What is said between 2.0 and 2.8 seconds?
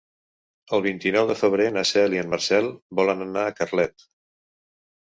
i en Marcel